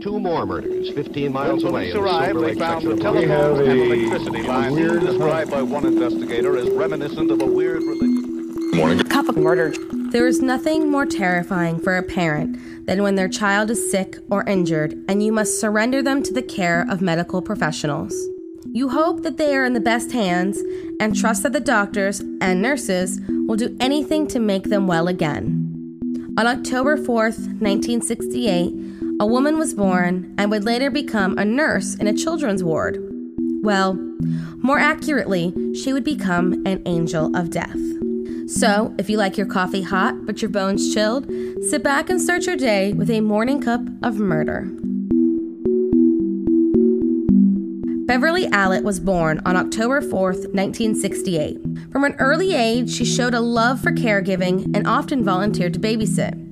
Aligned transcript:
Two 0.00 0.20
more 0.20 0.46
murders 0.46 0.90
15 0.90 1.32
miles 1.32 1.64
When 1.64 1.72
away 1.72 1.92
police 1.92 1.94
in 1.94 2.02
the 2.02 2.08
arrived, 2.08 2.40
they 2.40 2.54
found 2.54 2.82
section 2.82 2.88
the 2.90 2.94
of 2.96 3.00
telephone 3.00 3.68
and 3.68 3.80
electricity 3.80 4.42
lines 4.42 5.04
described 5.04 5.50
by 5.50 5.62
one 5.62 5.86
investigator 5.86 6.56
as 6.56 6.70
reminiscent 6.70 7.30
of 7.30 7.42
a 7.42 7.46
weird 7.46 7.82
religious. 7.82 9.08
Couple 9.08 9.34
murdered. 9.34 9.76
There 10.12 10.26
is 10.26 10.40
nothing 10.40 10.90
more 10.90 11.04
terrifying 11.06 11.80
for 11.80 11.96
a 11.96 12.02
parent 12.02 12.86
than 12.86 13.02
when 13.02 13.16
their 13.16 13.28
child 13.28 13.70
is 13.70 13.90
sick 13.90 14.18
or 14.30 14.44
injured 14.44 14.94
and 15.08 15.22
you 15.22 15.32
must 15.32 15.60
surrender 15.60 16.02
them 16.02 16.22
to 16.22 16.32
the 16.32 16.42
care 16.42 16.86
of 16.88 17.00
medical 17.00 17.42
professionals. 17.42 18.14
You 18.70 18.90
hope 18.90 19.22
that 19.22 19.36
they 19.36 19.56
are 19.56 19.64
in 19.64 19.72
the 19.72 19.80
best 19.80 20.12
hands 20.12 20.62
and 21.00 21.16
trust 21.16 21.42
that 21.42 21.52
the 21.52 21.60
doctors 21.60 22.20
and 22.40 22.62
nurses 22.62 23.20
will 23.28 23.56
do 23.56 23.76
anything 23.80 24.26
to 24.28 24.38
make 24.38 24.64
them 24.64 24.86
well 24.86 25.08
again. 25.08 25.74
On 26.38 26.46
October 26.46 26.96
4th, 26.96 27.38
1968, 27.60 28.88
a 29.20 29.26
woman 29.26 29.58
was 29.58 29.74
born 29.74 30.32
and 30.38 30.50
would 30.50 30.64
later 30.64 30.90
become 30.90 31.36
a 31.38 31.44
nurse 31.44 31.96
in 31.96 32.06
a 32.06 32.14
children's 32.14 32.62
ward. 32.62 32.98
Well, 33.62 33.94
more 34.58 34.78
accurately, 34.78 35.52
she 35.74 35.92
would 35.92 36.04
become 36.04 36.64
an 36.64 36.82
angel 36.86 37.34
of 37.36 37.50
death. 37.50 37.76
So, 38.46 38.94
if 38.96 39.10
you 39.10 39.18
like 39.18 39.36
your 39.36 39.46
coffee 39.46 39.82
hot 39.82 40.24
but 40.24 40.40
your 40.40 40.50
bones 40.50 40.94
chilled, 40.94 41.30
sit 41.68 41.82
back 41.82 42.08
and 42.08 42.20
start 42.20 42.46
your 42.46 42.56
day 42.56 42.92
with 42.92 43.10
a 43.10 43.20
morning 43.20 43.60
cup 43.60 43.80
of 44.02 44.18
murder. 44.18 44.70
Beverley 48.06 48.46
Allitt 48.46 48.84
was 48.84 49.00
born 49.00 49.42
on 49.44 49.56
October 49.56 50.00
4th, 50.00 50.54
1968. 50.54 51.58
From 51.92 52.04
an 52.04 52.14
early 52.18 52.54
age, 52.54 52.90
she 52.90 53.04
showed 53.04 53.34
a 53.34 53.40
love 53.40 53.80
for 53.80 53.90
caregiving 53.92 54.74
and 54.74 54.86
often 54.86 55.22
volunteered 55.22 55.74
to 55.74 55.80
babysit. 55.80 56.47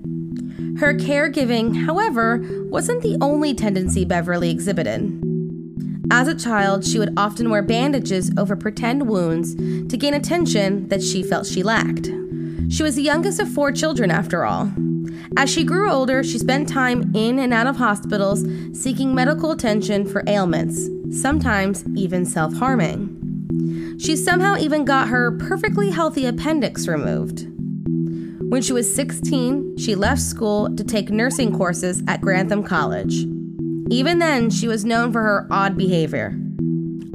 Her 0.78 0.92
caregiving, 0.92 1.86
however, 1.86 2.44
wasn't 2.68 3.02
the 3.02 3.16
only 3.22 3.54
tendency 3.54 4.04
Beverley 4.04 4.50
exhibited. 4.50 5.22
As 6.10 6.28
a 6.28 6.34
child, 6.34 6.84
she 6.84 6.98
would 6.98 7.14
often 7.16 7.48
wear 7.48 7.62
bandages 7.62 8.30
over 8.36 8.54
pretend 8.54 9.08
wounds 9.08 9.54
to 9.54 9.96
gain 9.96 10.12
attention 10.12 10.88
that 10.88 11.02
she 11.02 11.22
felt 11.22 11.46
she 11.46 11.62
lacked. 11.62 12.10
She 12.68 12.82
was 12.82 12.94
the 12.94 13.02
youngest 13.02 13.40
of 13.40 13.48
four 13.48 13.72
children, 13.72 14.10
after 14.10 14.44
all. 14.44 14.70
As 15.38 15.50
she 15.50 15.64
grew 15.64 15.90
older, 15.90 16.22
she 16.22 16.38
spent 16.38 16.68
time 16.68 17.10
in 17.14 17.38
and 17.38 17.54
out 17.54 17.66
of 17.66 17.76
hospitals 17.76 18.44
seeking 18.72 19.14
medical 19.14 19.50
attention 19.52 20.06
for 20.06 20.22
ailments, 20.26 20.88
sometimes 21.10 21.84
even 21.94 22.26
self 22.26 22.54
harming. 22.54 23.96
She 23.98 24.14
somehow 24.14 24.58
even 24.58 24.84
got 24.84 25.08
her 25.08 25.32
perfectly 25.32 25.90
healthy 25.90 26.26
appendix 26.26 26.86
removed. 26.86 27.48
When 28.48 28.62
she 28.62 28.72
was 28.72 28.94
16, 28.94 29.76
she 29.76 29.96
left 29.96 30.20
school 30.20 30.74
to 30.76 30.84
take 30.84 31.10
nursing 31.10 31.56
courses 31.56 32.02
at 32.06 32.20
Grantham 32.20 32.62
College. 32.62 33.26
Even 33.90 34.20
then, 34.20 34.50
she 34.50 34.68
was 34.68 34.84
known 34.84 35.12
for 35.12 35.20
her 35.20 35.48
odd 35.50 35.76
behavior. 35.76 36.28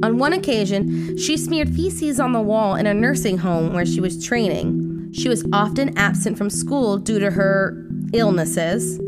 On 0.02 0.18
one 0.18 0.34
occasion, 0.34 1.16
she 1.16 1.38
smeared 1.38 1.70
feces 1.70 2.20
on 2.20 2.32
the 2.32 2.40
wall 2.40 2.74
in 2.74 2.86
a 2.86 2.92
nursing 2.92 3.38
home 3.38 3.72
where 3.72 3.86
she 3.86 4.00
was 4.00 4.22
training. 4.22 5.10
She 5.14 5.30
was 5.30 5.46
often 5.52 5.96
absent 5.96 6.36
from 6.36 6.50
school 6.50 6.98
due 6.98 7.18
to 7.18 7.30
her 7.30 7.86
illnesses. 8.12 9.00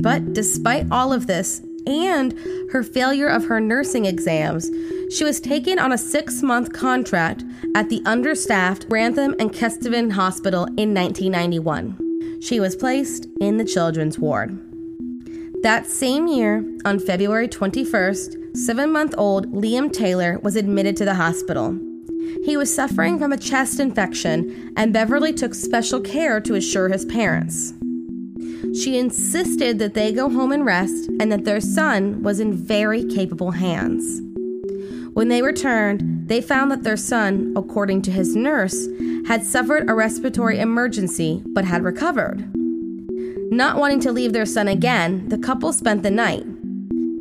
But 0.00 0.32
despite 0.32 0.86
all 0.90 1.12
of 1.12 1.26
this 1.28 1.60
and 1.88 2.38
her 2.70 2.82
failure 2.82 3.28
of 3.28 3.46
her 3.46 3.60
nursing 3.60 4.04
exams, 4.04 4.70
she 5.10 5.24
was 5.24 5.40
taken 5.40 5.78
on 5.78 5.92
a 5.92 5.98
six 5.98 6.42
month 6.42 6.72
contract 6.72 7.44
at 7.74 7.88
the 7.88 8.02
understaffed 8.04 8.88
Grantham 8.88 9.34
and 9.38 9.52
Kesteven 9.52 10.12
Hospital 10.12 10.64
in 10.76 10.94
1991. 10.94 12.40
She 12.40 12.60
was 12.60 12.76
placed 12.76 13.26
in 13.40 13.56
the 13.56 13.64
children's 13.64 14.18
ward. 14.18 14.58
That 15.62 15.86
same 15.86 16.28
year, 16.28 16.64
on 16.84 17.00
February 17.00 17.48
21st, 17.48 18.56
seven 18.56 18.92
month 18.92 19.14
old 19.18 19.52
Liam 19.52 19.92
Taylor 19.92 20.38
was 20.42 20.54
admitted 20.54 20.96
to 20.98 21.04
the 21.04 21.14
hospital. 21.14 21.78
He 22.44 22.56
was 22.56 22.72
suffering 22.72 23.18
from 23.18 23.32
a 23.32 23.38
chest 23.38 23.80
infection, 23.80 24.72
and 24.76 24.92
Beverley 24.92 25.32
took 25.32 25.54
special 25.54 26.00
care 26.00 26.40
to 26.40 26.54
assure 26.54 26.88
his 26.88 27.04
parents. 27.06 27.72
She 28.74 28.98
insisted 28.98 29.78
that 29.78 29.94
they 29.94 30.12
go 30.12 30.28
home 30.28 30.52
and 30.52 30.64
rest 30.64 31.08
and 31.20 31.30
that 31.32 31.44
their 31.44 31.60
son 31.60 32.22
was 32.22 32.40
in 32.40 32.52
very 32.52 33.04
capable 33.04 33.52
hands. 33.52 34.20
When 35.14 35.28
they 35.28 35.42
returned, 35.42 36.28
they 36.28 36.40
found 36.40 36.70
that 36.70 36.84
their 36.84 36.96
son, 36.96 37.52
according 37.56 38.02
to 38.02 38.12
his 38.12 38.36
nurse, 38.36 38.86
had 39.26 39.44
suffered 39.44 39.88
a 39.88 39.94
respiratory 39.94 40.58
emergency 40.58 41.42
but 41.46 41.64
had 41.64 41.82
recovered. 41.82 42.48
Not 43.50 43.78
wanting 43.78 44.00
to 44.00 44.12
leave 44.12 44.32
their 44.32 44.46
son 44.46 44.68
again, 44.68 45.28
the 45.28 45.38
couple 45.38 45.72
spent 45.72 46.02
the 46.02 46.10
night. 46.10 46.44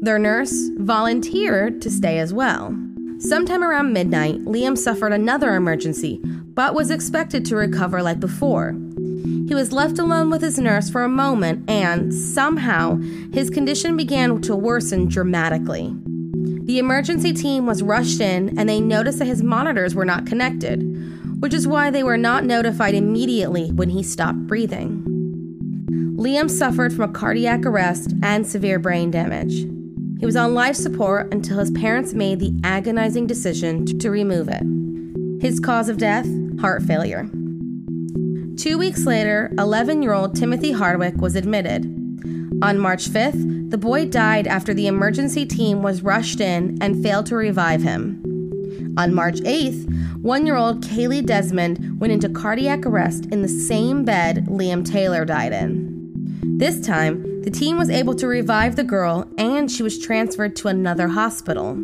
Their 0.01 0.19
nurse 0.19 0.69
volunteered 0.77 1.81
to 1.81 1.89
stay 1.89 2.19
as 2.19 2.33
well. 2.33 2.77
Sometime 3.19 3.63
around 3.63 3.93
midnight, 3.93 4.45
Liam 4.45 4.77
suffered 4.77 5.11
another 5.11 5.55
emergency, 5.55 6.19
but 6.53 6.75
was 6.75 6.91
expected 6.91 7.45
to 7.45 7.55
recover 7.55 8.03
like 8.03 8.19
before. 8.19 8.75
He 9.47 9.55
was 9.55 9.71
left 9.71 9.97
alone 9.97 10.29
with 10.29 10.41
his 10.41 10.59
nurse 10.59 10.89
for 10.89 11.03
a 11.03 11.09
moment, 11.09 11.69
and 11.69 12.13
somehow 12.13 12.97
his 13.31 13.49
condition 13.49 13.95
began 13.95 14.41
to 14.41 14.55
worsen 14.55 15.07
dramatically. 15.07 15.95
The 16.63 16.79
emergency 16.79 17.31
team 17.31 17.65
was 17.65 17.81
rushed 17.81 18.19
in 18.19 18.59
and 18.59 18.67
they 18.67 18.81
noticed 18.81 19.19
that 19.19 19.25
his 19.25 19.41
monitors 19.41 19.95
were 19.95 20.03
not 20.03 20.25
connected, 20.25 20.81
which 21.41 21.53
is 21.53 21.65
why 21.65 21.89
they 21.89 22.03
were 22.03 22.17
not 22.17 22.43
notified 22.43 22.93
immediately 22.93 23.71
when 23.71 23.87
he 23.87 24.03
stopped 24.03 24.47
breathing. 24.47 25.01
Liam 26.17 26.49
suffered 26.49 26.91
from 26.91 27.09
a 27.09 27.13
cardiac 27.13 27.65
arrest 27.65 28.13
and 28.21 28.45
severe 28.45 28.79
brain 28.79 29.11
damage. 29.11 29.65
He 30.19 30.25
was 30.25 30.35
on 30.35 30.55
life 30.55 30.75
support 30.75 31.33
until 31.33 31.59
his 31.59 31.71
parents 31.71 32.13
made 32.13 32.41
the 32.41 32.59
agonizing 32.65 33.27
decision 33.27 33.85
to 33.85 34.11
remove 34.11 34.49
it. 34.49 34.63
His 35.41 35.61
cause 35.61 35.87
of 35.87 35.97
death 35.97 36.27
heart 36.59 36.81
failure. 36.83 37.29
Two 38.57 38.79
weeks 38.79 39.05
later, 39.05 39.53
11 39.59 40.01
year 40.01 40.13
old 40.13 40.35
Timothy 40.35 40.71
Hardwick 40.71 41.17
was 41.17 41.35
admitted. 41.35 41.85
On 42.63 42.79
March 42.79 43.07
5th, 43.07 43.69
the 43.69 43.77
boy 43.77 44.07
died 44.07 44.47
after 44.47 44.73
the 44.73 44.87
emergency 44.87 45.45
team 45.45 45.83
was 45.83 46.01
rushed 46.01 46.41
in 46.41 46.75
and 46.81 47.03
failed 47.03 47.27
to 47.27 47.35
revive 47.35 47.83
him. 47.83 48.19
On 48.97 49.13
March 49.13 49.35
8th, 49.41 50.23
one 50.23 50.47
year 50.47 50.55
old 50.55 50.83
Kaylee 50.83 51.23
Desmond 51.23 51.99
went 51.99 52.11
into 52.11 52.29
cardiac 52.29 52.83
arrest 52.83 53.27
in 53.27 53.43
the 53.43 53.47
same 53.47 54.03
bed 54.03 54.47
Liam 54.47 54.83
Taylor 54.83 55.23
died 55.23 55.53
in. 55.53 56.11
This 56.57 56.81
time, 56.81 57.43
the 57.43 57.51
team 57.51 57.77
was 57.77 57.91
able 57.91 58.15
to 58.15 58.25
revive 58.25 58.75
the 58.75 58.83
girl 58.83 59.29
and 59.37 59.69
she 59.69 59.83
was 59.83 59.99
transferred 59.99 60.55
to 60.55 60.67
another 60.67 61.09
hospital. 61.09 61.75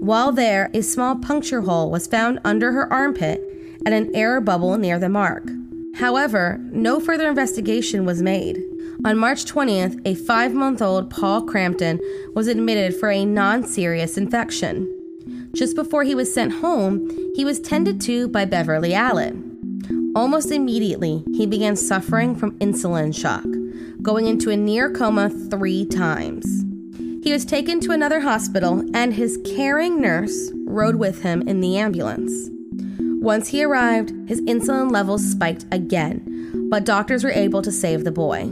While 0.00 0.32
there, 0.32 0.68
a 0.74 0.82
small 0.82 1.14
puncture 1.14 1.60
hole 1.60 1.92
was 1.92 2.08
found 2.08 2.40
under 2.44 2.72
her 2.72 2.92
armpit 2.92 3.40
and 3.86 3.94
an 3.94 4.10
air 4.16 4.40
bubble 4.40 4.76
near 4.76 4.98
the 4.98 5.08
mark. 5.08 5.44
However, 5.94 6.58
no 6.70 7.00
further 7.00 7.28
investigation 7.28 8.04
was 8.04 8.22
made. 8.22 8.62
On 9.04 9.16
March 9.16 9.44
20th, 9.44 10.00
a 10.04 10.14
five 10.14 10.52
month 10.54 10.82
old 10.82 11.10
Paul 11.10 11.42
Crampton 11.42 12.00
was 12.34 12.48
admitted 12.48 12.94
for 12.94 13.10
a 13.10 13.24
non 13.24 13.64
serious 13.64 14.16
infection. 14.16 14.88
Just 15.54 15.74
before 15.74 16.04
he 16.04 16.14
was 16.14 16.32
sent 16.32 16.52
home, 16.52 17.08
he 17.34 17.44
was 17.44 17.60
tended 17.60 18.00
to 18.02 18.28
by 18.28 18.44
Beverley 18.44 18.90
Allitt. 18.90 19.34
Almost 20.14 20.50
immediately, 20.50 21.24
he 21.34 21.46
began 21.46 21.76
suffering 21.76 22.34
from 22.34 22.58
insulin 22.58 23.14
shock 23.14 23.46
going 24.02 24.26
into 24.26 24.50
a 24.50 24.56
near 24.56 24.90
coma 24.90 25.28
three 25.28 25.84
times. 25.84 26.64
He 27.22 27.32
was 27.32 27.44
taken 27.44 27.80
to 27.80 27.92
another 27.92 28.20
hospital, 28.20 28.82
and 28.94 29.14
his 29.14 29.38
caring 29.44 30.00
nurse 30.00 30.50
rode 30.66 30.96
with 30.96 31.22
him 31.22 31.42
in 31.46 31.60
the 31.60 31.76
ambulance. 31.76 32.48
Once 33.20 33.48
he 33.48 33.62
arrived, 33.62 34.14
his 34.26 34.40
insulin 34.42 34.90
levels 34.90 35.22
spiked 35.22 35.66
again, 35.70 36.68
but 36.70 36.86
doctors 36.86 37.22
were 37.22 37.30
able 37.30 37.60
to 37.60 37.70
save 37.70 38.02
the 38.02 38.10
boy. 38.10 38.50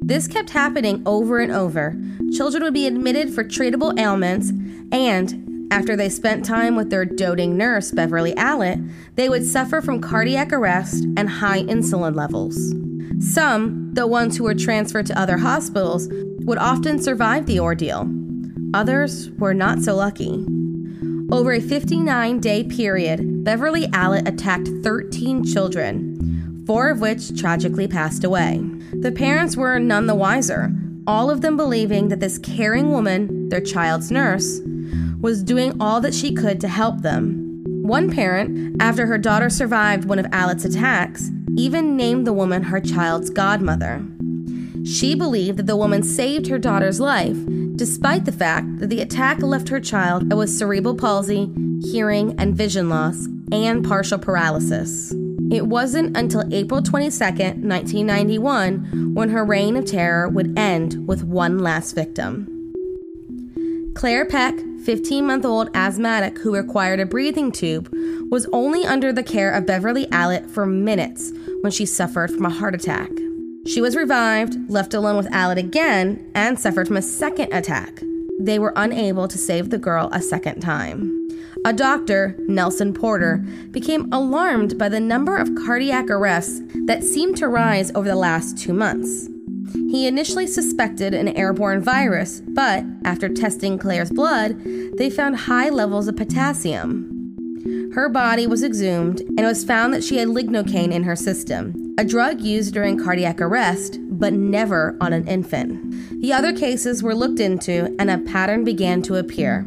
This 0.00 0.26
kept 0.26 0.48
happening 0.50 1.02
over 1.04 1.38
and 1.38 1.52
over. 1.52 1.94
Children 2.34 2.62
would 2.62 2.72
be 2.72 2.86
admitted 2.86 3.28
for 3.28 3.44
treatable 3.44 3.98
ailments, 3.98 4.52
and 4.90 5.68
after 5.70 5.96
they 5.96 6.08
spent 6.08 6.46
time 6.46 6.76
with 6.76 6.88
their 6.88 7.04
doting 7.04 7.58
nurse, 7.58 7.92
Beverley 7.92 8.32
Allitt, 8.36 8.90
they 9.16 9.28
would 9.28 9.44
suffer 9.44 9.82
from 9.82 10.00
cardiac 10.00 10.50
arrest 10.50 11.04
and 11.18 11.28
high 11.28 11.62
insulin 11.64 12.16
levels. 12.16 12.72
Some, 13.20 13.92
the 13.92 14.06
ones 14.06 14.38
who 14.38 14.44
were 14.44 14.54
transferred 14.54 15.04
to 15.06 15.20
other 15.20 15.36
hospitals, 15.36 16.08
would 16.40 16.56
often 16.56 17.02
survive 17.02 17.44
the 17.44 17.60
ordeal. 17.60 18.10
Others 18.72 19.28
were 19.32 19.52
not 19.52 19.80
so 19.82 19.94
lucky. 19.94 20.46
Over 21.30 21.52
a 21.52 21.60
59 21.60 22.40
day 22.40 22.64
period, 22.64 23.44
Beverley 23.44 23.86
Allitt 23.88 24.26
attacked 24.26 24.68
13 24.82 25.44
children, 25.44 26.64
four 26.66 26.88
of 26.88 27.02
which 27.02 27.38
tragically 27.38 27.86
passed 27.86 28.24
away. 28.24 28.62
The 28.94 29.12
parents 29.12 29.54
were 29.54 29.78
none 29.78 30.06
the 30.06 30.14
wiser, 30.14 30.72
all 31.06 31.30
of 31.30 31.42
them 31.42 31.54
believing 31.54 32.08
that 32.08 32.20
this 32.20 32.38
caring 32.38 32.90
woman, 32.92 33.50
their 33.50 33.60
child's 33.60 34.10
nurse, 34.10 34.62
was 35.20 35.42
doing 35.42 35.76
all 35.78 36.00
that 36.00 36.14
she 36.14 36.32
could 36.32 36.62
to 36.62 36.68
help 36.68 37.02
them. 37.02 37.62
One 37.82 38.10
parent, 38.10 38.80
after 38.80 39.04
her 39.04 39.18
daughter 39.18 39.50
survived 39.50 40.06
one 40.06 40.18
of 40.18 40.26
Allitt's 40.26 40.64
attacks, 40.64 41.30
even 41.56 41.94
named 41.94 42.26
the 42.26 42.32
woman 42.32 42.62
her 42.62 42.80
child's 42.80 43.28
godmother. 43.28 44.02
She 44.86 45.14
believed 45.14 45.58
that 45.58 45.66
the 45.66 45.76
woman 45.76 46.02
saved 46.02 46.46
her 46.46 46.58
daughter's 46.58 47.00
life, 47.00 47.36
despite 47.78 48.24
the 48.24 48.32
fact 48.32 48.80
that 48.80 48.90
the 48.90 49.00
attack 49.00 49.40
left 49.40 49.68
her 49.68 49.78
child 49.80 50.32
with 50.34 50.50
cerebral 50.50 50.96
palsy, 50.96 51.48
hearing 51.80 52.34
and 52.38 52.56
vision 52.56 52.88
loss, 52.88 53.26
and 53.52 53.86
partial 53.86 54.18
paralysis. 54.18 55.14
It 55.50 55.68
wasn't 55.68 56.16
until 56.16 56.52
April 56.52 56.82
22, 56.82 57.24
1991, 57.24 59.14
when 59.14 59.30
her 59.30 59.44
reign 59.44 59.76
of 59.76 59.86
terror 59.86 60.28
would 60.28 60.58
end 60.58 61.06
with 61.06 61.22
one 61.22 61.60
last 61.60 61.94
victim. 61.94 62.46
Claire 63.94 64.26
Peck, 64.26 64.54
15 64.84 65.24
month 65.24 65.44
old 65.44 65.70
asthmatic 65.74 66.38
who 66.38 66.54
required 66.54 67.00
a 67.00 67.06
breathing 67.06 67.52
tube, 67.52 67.88
was 68.30 68.46
only 68.52 68.84
under 68.84 69.12
the 69.12 69.22
care 69.22 69.52
of 69.52 69.66
Beverley 69.66 70.06
Allitt 70.06 70.50
for 70.50 70.66
minutes 70.66 71.32
when 71.60 71.70
she 71.70 71.86
suffered 71.86 72.30
from 72.30 72.44
a 72.44 72.50
heart 72.50 72.74
attack. 72.74 73.10
She 73.66 73.80
was 73.80 73.96
revived, 73.96 74.70
left 74.70 74.94
alone 74.94 75.16
with 75.16 75.30
Allitt 75.30 75.58
again, 75.58 76.30
and 76.34 76.58
suffered 76.58 76.86
from 76.86 76.96
a 76.96 77.02
second 77.02 77.52
attack. 77.52 78.02
They 78.40 78.58
were 78.58 78.72
unable 78.76 79.28
to 79.28 79.36
save 79.36 79.70
the 79.70 79.78
girl 79.78 80.08
a 80.12 80.22
second 80.22 80.60
time. 80.60 81.14
A 81.64 81.72
doctor, 81.72 82.36
Nelson 82.46 82.94
Porter, 82.94 83.38
became 83.72 84.10
alarmed 84.12 84.78
by 84.78 84.88
the 84.88 85.00
number 85.00 85.36
of 85.36 85.54
cardiac 85.54 86.08
arrests 86.08 86.62
that 86.86 87.02
seemed 87.02 87.36
to 87.38 87.48
rise 87.48 87.90
over 87.94 88.06
the 88.06 88.14
last 88.14 88.56
two 88.56 88.72
months. 88.72 89.28
He 89.74 90.06
initially 90.06 90.46
suspected 90.46 91.12
an 91.12 91.28
airborne 91.36 91.82
virus, 91.82 92.40
but 92.40 92.84
after 93.04 93.28
testing 93.28 93.76
Claire's 93.76 94.10
blood, 94.10 94.62
they 94.96 95.10
found 95.10 95.36
high 95.36 95.68
levels 95.68 96.08
of 96.08 96.16
potassium. 96.16 97.90
Her 97.94 98.08
body 98.08 98.46
was 98.46 98.62
exhumed, 98.62 99.20
and 99.20 99.40
it 99.40 99.44
was 99.44 99.64
found 99.64 99.92
that 99.92 100.04
she 100.04 100.18
had 100.18 100.28
lignocaine 100.28 100.92
in 100.92 101.02
her 101.02 101.16
system, 101.16 101.87
a 101.98 102.04
drug 102.04 102.40
used 102.40 102.72
during 102.72 102.96
cardiac 102.96 103.40
arrest, 103.40 103.98
but 104.02 104.32
never 104.32 104.96
on 105.00 105.12
an 105.12 105.26
infant. 105.26 106.20
The 106.22 106.32
other 106.32 106.56
cases 106.56 107.02
were 107.02 107.14
looked 107.14 107.40
into, 107.40 107.94
and 107.98 108.08
a 108.08 108.18
pattern 108.18 108.62
began 108.62 109.02
to 109.02 109.16
appear. 109.16 109.66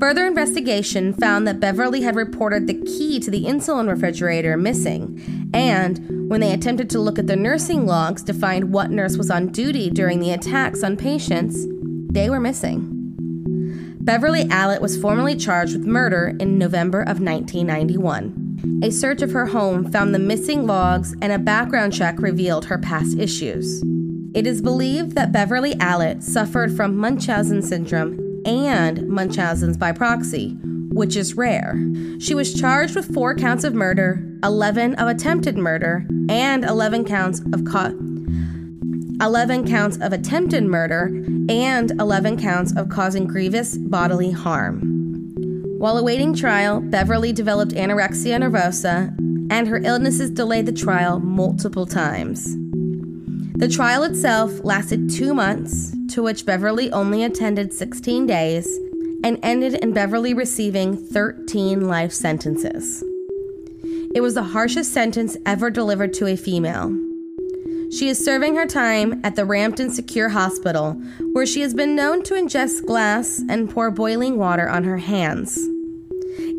Further 0.00 0.26
investigation 0.26 1.12
found 1.12 1.46
that 1.46 1.60
Beverley 1.60 2.00
had 2.00 2.16
reported 2.16 2.66
the 2.66 2.80
key 2.82 3.20
to 3.20 3.30
the 3.30 3.44
insulin 3.44 3.90
refrigerator 3.90 4.56
missing, 4.56 5.50
and 5.52 6.30
when 6.30 6.40
they 6.40 6.54
attempted 6.54 6.88
to 6.90 6.98
look 6.98 7.18
at 7.18 7.26
the 7.26 7.36
nursing 7.36 7.84
logs 7.84 8.22
to 8.22 8.32
find 8.32 8.72
what 8.72 8.90
nurse 8.90 9.18
was 9.18 9.30
on 9.30 9.48
duty 9.48 9.90
during 9.90 10.20
the 10.20 10.32
attacks 10.32 10.82
on 10.82 10.96
patients, 10.96 11.66
they 12.10 12.30
were 12.30 12.40
missing. 12.40 12.96
Beverley 14.00 14.44
Allitt 14.44 14.80
was 14.80 14.98
formally 14.98 15.36
charged 15.36 15.76
with 15.76 15.86
murder 15.86 16.34
in 16.40 16.56
November 16.56 17.02
of 17.02 17.20
1991. 17.20 18.39
A 18.82 18.90
search 18.90 19.22
of 19.22 19.32
her 19.32 19.46
home 19.46 19.90
found 19.90 20.14
the 20.14 20.18
missing 20.18 20.66
logs, 20.66 21.14
and 21.22 21.32
a 21.32 21.38
background 21.38 21.92
check 21.92 22.18
revealed 22.18 22.66
her 22.66 22.78
past 22.78 23.18
issues. 23.18 23.82
It 24.34 24.46
is 24.46 24.62
believed 24.62 25.14
that 25.14 25.32
Beverley 25.32 25.74
Allitt 25.74 26.22
suffered 26.22 26.76
from 26.76 26.96
Munchausen 26.96 27.62
syndrome 27.62 28.42
and 28.44 29.08
Munchausen's 29.08 29.76
by 29.76 29.92
proxy, 29.92 30.56
which 30.92 31.16
is 31.16 31.34
rare. 31.34 31.78
She 32.18 32.34
was 32.34 32.54
charged 32.54 32.94
with 32.96 33.12
four 33.12 33.34
counts 33.34 33.64
of 33.64 33.74
murder, 33.74 34.22
11 34.44 34.94
of 34.96 35.08
attempted 35.08 35.56
murder, 35.56 36.06
and 36.28 36.64
11 36.64 37.04
counts 37.04 37.40
of 37.52 37.64
co- 37.64 37.98
11 39.20 39.68
counts 39.68 39.98
of 39.98 40.12
attempted 40.12 40.64
murder, 40.64 41.06
and 41.48 41.90
11 41.92 42.40
counts 42.40 42.74
of 42.76 42.88
causing 42.88 43.26
grievous 43.26 43.76
bodily 43.76 44.30
harm. 44.30 44.89
While 45.80 45.96
awaiting 45.96 46.34
trial, 46.34 46.82
Beverley 46.82 47.32
developed 47.32 47.72
anorexia 47.72 48.36
nervosa, 48.36 49.16
and 49.50 49.66
her 49.66 49.78
illnesses 49.78 50.28
delayed 50.28 50.66
the 50.66 50.72
trial 50.72 51.20
multiple 51.20 51.86
times. 51.86 52.54
The 53.54 53.66
trial 53.66 54.02
itself 54.02 54.62
lasted 54.62 55.08
two 55.08 55.32
months, 55.32 55.96
to 56.12 56.22
which 56.22 56.44
Beverley 56.44 56.92
only 56.92 57.24
attended 57.24 57.72
16 57.72 58.26
days, 58.26 58.66
and 59.24 59.38
ended 59.42 59.72
in 59.72 59.94
Beverley 59.94 60.34
receiving 60.34 60.98
13 60.98 61.88
life 61.88 62.12
sentences. 62.12 63.02
It 64.14 64.20
was 64.20 64.34
the 64.34 64.42
harshest 64.42 64.92
sentence 64.92 65.38
ever 65.46 65.70
delivered 65.70 66.12
to 66.14 66.26
a 66.26 66.36
female. 66.36 66.94
She 67.92 68.08
is 68.08 68.24
serving 68.24 68.54
her 68.54 68.66
time 68.66 69.20
at 69.24 69.34
the 69.34 69.44
Rampton 69.44 69.90
Secure 69.90 70.28
Hospital, 70.28 70.92
where 71.32 71.44
she 71.44 71.60
has 71.62 71.74
been 71.74 71.96
known 71.96 72.22
to 72.22 72.34
ingest 72.34 72.86
glass 72.86 73.42
and 73.48 73.68
pour 73.68 73.90
boiling 73.90 74.38
water 74.38 74.68
on 74.68 74.84
her 74.84 74.98
hands. 74.98 75.58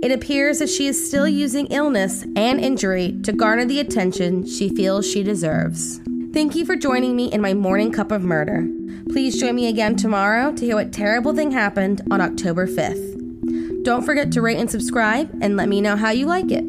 It 0.04 0.12
appears 0.12 0.60
that 0.60 0.70
she 0.70 0.88
is 0.88 1.08
still 1.08 1.30
using 1.30 1.68
illness 1.68 2.24
and 2.36 2.60
injury 2.60 3.18
to 3.24 3.32
garner 3.32 3.64
the 3.64 3.80
attention 3.80 4.46
she 4.46 4.68
feels 4.76 5.10
she 5.10 5.24
deserves. 5.24 6.02
Thank 6.34 6.56
you 6.56 6.66
for 6.66 6.76
joining 6.76 7.16
me 7.16 7.32
in 7.32 7.40
my 7.40 7.54
morning 7.54 7.94
cup 7.94 8.12
of 8.12 8.24
murder. 8.24 8.68
Please 9.10 9.40
join 9.40 9.56
me 9.56 9.68
again 9.68 9.96
tomorrow 9.96 10.52
to 10.52 10.66
hear 10.66 10.76
what 10.76 10.92
terrible 10.92 11.34
thing 11.34 11.52
happened 11.52 12.02
on 12.12 12.20
October 12.20 12.68
5th. 12.68 13.84
Don't 13.84 14.04
forget 14.04 14.34
to 14.34 14.42
rate 14.42 14.58
and 14.58 14.70
subscribe 14.70 15.30
and 15.42 15.56
let 15.56 15.70
me 15.70 15.80
know 15.80 15.96
how 15.96 16.10
you 16.10 16.26
like 16.26 16.52
it. 16.52 16.66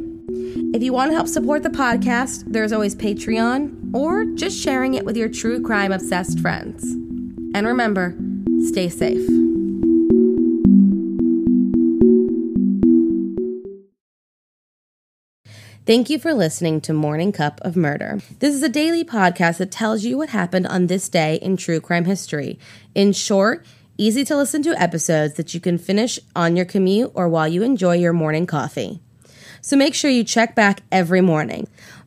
If 0.74 0.82
you 0.84 0.92
want 0.92 1.10
to 1.10 1.16
help 1.16 1.28
support 1.28 1.64
the 1.64 1.68
podcast, 1.68 2.44
there's 2.46 2.72
always 2.72 2.94
Patreon 2.94 3.81
or 3.92 4.24
just 4.34 4.58
sharing 4.58 4.94
it 4.94 5.04
with 5.04 5.16
your 5.16 5.28
true 5.28 5.62
crime 5.62 5.92
obsessed 5.92 6.38
friends. 6.40 6.82
And 7.54 7.66
remember, 7.66 8.16
stay 8.66 8.88
safe. 8.88 9.28
Thank 15.84 16.10
you 16.10 16.20
for 16.20 16.32
listening 16.32 16.80
to 16.82 16.92
Morning 16.92 17.32
Cup 17.32 17.60
of 17.62 17.74
Murder. 17.74 18.20
This 18.38 18.54
is 18.54 18.62
a 18.62 18.68
daily 18.68 19.04
podcast 19.04 19.58
that 19.58 19.72
tells 19.72 20.04
you 20.04 20.16
what 20.16 20.28
happened 20.28 20.68
on 20.68 20.86
this 20.86 21.08
day 21.08 21.40
in 21.42 21.56
true 21.56 21.80
crime 21.80 22.04
history. 22.04 22.56
In 22.94 23.12
short, 23.12 23.66
easy 23.98 24.24
to 24.26 24.36
listen 24.36 24.62
to 24.62 24.80
episodes 24.80 25.34
that 25.34 25.54
you 25.54 25.60
can 25.60 25.78
finish 25.78 26.20
on 26.36 26.54
your 26.54 26.66
commute 26.66 27.10
or 27.14 27.28
while 27.28 27.48
you 27.48 27.64
enjoy 27.64 27.96
your 27.96 28.12
morning 28.12 28.46
coffee. 28.46 29.00
So 29.60 29.76
make 29.76 29.94
sure 29.94 30.08
you 30.10 30.22
check 30.22 30.54
back 30.54 30.82
every 30.92 31.20
morning. 31.20 31.66